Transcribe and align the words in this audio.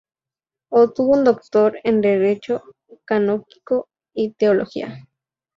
Obtuvo 0.71 1.11
un 1.13 1.23
Doctor 1.23 1.77
en 1.83 2.01
Derecho 2.01 2.63
Canónico 3.05 3.87
y 4.15 4.31
Teología. 4.31 5.07